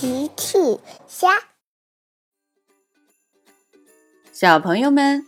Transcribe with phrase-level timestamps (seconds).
[0.00, 0.78] 奇趣
[1.08, 1.28] 虾，
[4.32, 5.26] 小朋友们，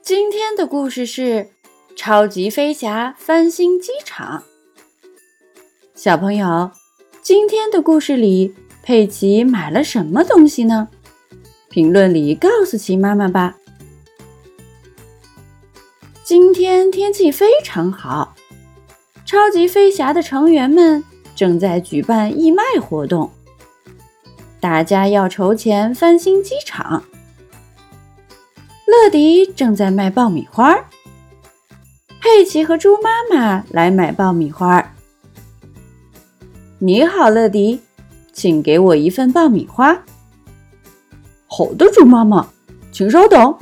[0.00, 1.50] 今天的故事是
[1.96, 4.44] 超级飞侠翻新机场。
[5.96, 6.70] 小朋友，
[7.20, 8.54] 今天的故事里，
[8.84, 10.86] 佩奇买了什么东西呢？
[11.68, 13.56] 评论里告诉奇妈妈吧。
[16.22, 18.36] 今天天气非常好，
[19.26, 21.02] 超级飞侠的成员们
[21.34, 23.28] 正在举办义卖活动。
[24.62, 27.02] 大家要筹钱翻新机场。
[28.86, 30.72] 乐迪正在卖爆米花，
[32.20, 34.94] 佩奇和猪妈妈来买爆米花。
[36.78, 37.80] 你好，乐迪，
[38.32, 40.00] 请给我一份爆米花。
[41.48, 42.48] 好的，猪妈妈，
[42.92, 43.58] 请稍等。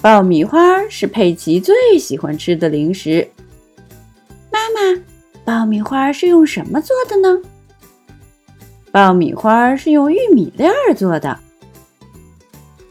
[0.00, 3.30] 爆米花是佩奇最喜欢吃的零食。
[4.50, 5.02] 妈妈，
[5.44, 7.42] 爆米花是用什么做的呢？
[8.94, 11.36] 爆米花是用玉米粒儿做的，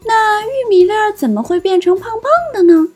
[0.03, 2.21] 那玉米粒儿怎么会变成胖胖
[2.53, 2.89] 的呢？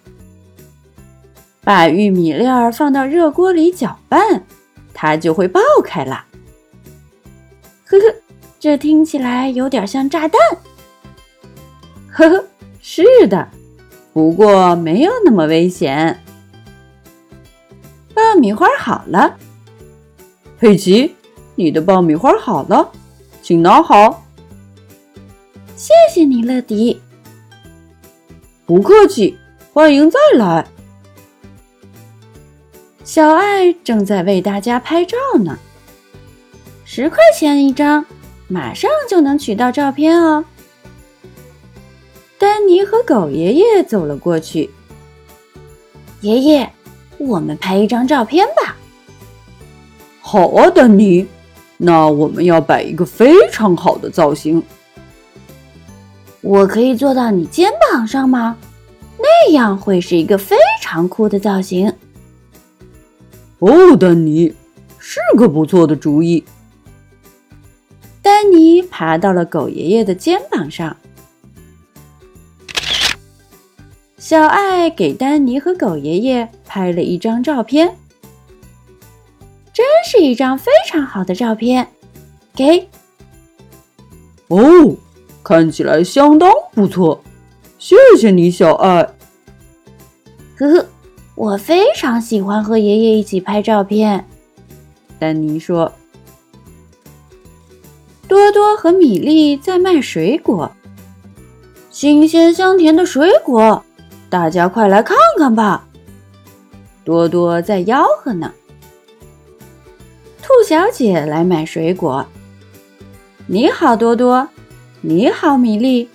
[1.63, 4.43] 把玉米粒儿放到热锅里搅拌，
[4.93, 6.25] 它就会爆开了。
[7.85, 8.13] 呵呵，
[8.59, 10.41] 这听起来有点像炸弹。
[12.11, 12.43] 呵呵，
[12.81, 13.47] 是的，
[14.11, 16.21] 不过没有那么危险。
[18.13, 19.37] 爆米花好了，
[20.59, 21.15] 佩奇。
[21.59, 22.91] 你的爆米花好了，
[23.41, 24.23] 请拿好。
[25.75, 27.01] 谢谢你，乐迪。
[28.67, 29.35] 不客气，
[29.73, 30.67] 欢迎再来。
[33.03, 35.57] 小爱正在为大家拍照呢，
[36.85, 38.05] 十块钱一张，
[38.47, 40.45] 马上就能取到照片哦。
[42.37, 44.69] 丹尼和狗爷爷走了过去。
[46.21, 46.71] 爷爷，
[47.17, 48.75] 我们拍一张照片吧。
[50.21, 51.25] 好啊，丹尼。
[51.77, 54.61] 那我们要摆一个非常好的造型。
[56.41, 58.57] 我可以坐到你肩膀上吗？
[59.19, 61.91] 那样会是一个非常酷的造型。
[63.59, 64.53] 哦，丹尼，
[64.99, 66.43] 是个不错的主意。
[68.21, 70.95] 丹尼爬到了狗爷爷的肩膀上。
[74.17, 77.95] 小爱给丹尼和狗爷爷拍了一张照片。
[80.09, 81.85] 真是一张非常好的照片，
[82.55, 82.87] 给。
[84.47, 84.95] 哦，
[85.43, 87.21] 看起来相当不错，
[87.77, 89.03] 谢谢你，小爱。
[90.57, 90.85] 呵呵，
[91.35, 94.25] 我非常喜欢和爷爷一起拍照片。
[95.19, 95.91] 丹尼说
[98.29, 100.71] ：“多多和米粒在卖水果，
[101.89, 103.83] 新鲜香甜的水果，
[104.29, 105.85] 大家快来看看吧。”
[107.03, 108.53] 多多在吆喝呢。
[110.47, 112.25] 兔小姐来买水果。
[113.47, 114.47] 你好，多多。
[115.01, 116.07] 你好，米粒。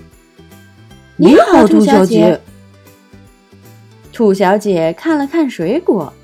[1.18, 2.40] 你好，兔小姐。
[4.10, 6.14] 兔小姐看了看水果，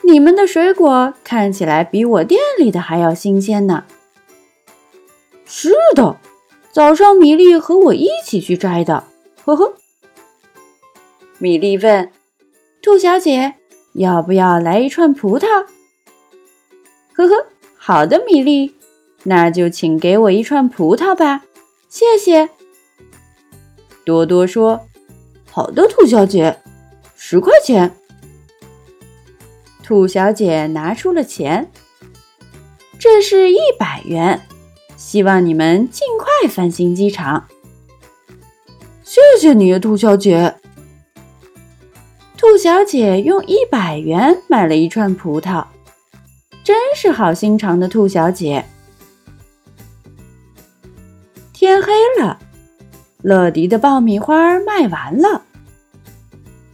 [0.00, 3.84] 你们的水果看起来比我店里的还要新鲜呢。
[5.44, 6.16] 是的，
[6.72, 9.04] 早上米粒和我一起去摘的。
[9.44, 9.74] 呵呵。
[11.36, 12.10] 米粒问
[12.80, 13.56] 兔小姐
[13.92, 15.46] ：“要不要来一串葡萄？”
[17.28, 17.46] 呵呵，
[17.76, 18.74] 好的，米粒，
[19.24, 21.42] 那就请给我一串葡萄吧，
[21.88, 22.48] 谢谢。
[24.04, 24.80] 多多说
[25.50, 26.58] ：“好的，兔小姐，
[27.16, 27.94] 十块钱。”
[29.82, 31.70] 兔小姐拿出了钱，
[32.98, 34.40] 这是一百元，
[34.96, 37.46] 希望你们尽快翻新机场。
[39.02, 40.54] 谢谢你，兔小姐。
[42.36, 45.64] 兔小姐用一百元买了一串葡萄。
[46.72, 48.64] 真是好心肠的兔小姐。
[51.52, 52.38] 天黑了，
[53.20, 55.42] 乐迪的爆米花卖完了，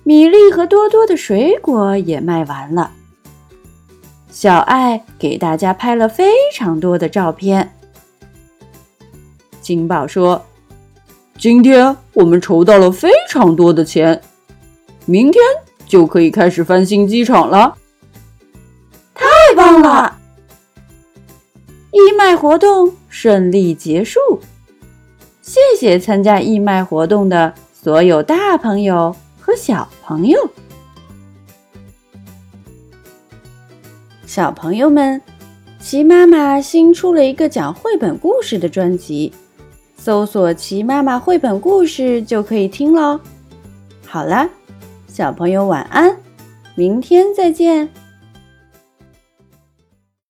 [0.04, 2.92] 米粒和多多的水果也卖完了。
[4.30, 7.74] 小爱给大家拍了非常多的照片。
[9.60, 10.40] 金宝说
[11.36, 14.22] ：“今天我们筹到了非常多的钱，
[15.06, 15.42] 明天
[15.88, 17.76] 就可以开始翻新机场了。”
[19.68, 20.18] 棒了！
[21.92, 24.18] 义卖活动顺利结束，
[25.42, 30.38] 谢谢参加义卖活动的所有大朋友和小朋友。
[34.26, 35.20] 小朋友们，
[35.78, 39.34] 齐妈妈新出了一个讲绘本故事的专辑，
[39.98, 43.20] 搜索“齐妈妈绘本故事”就可以听喽。
[44.06, 44.48] 好啦，
[45.08, 46.16] 小朋友晚安，
[46.74, 47.90] 明天再见。